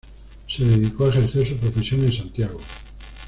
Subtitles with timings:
[0.47, 2.57] Se dedicó a ejercer su profesión en Santiago.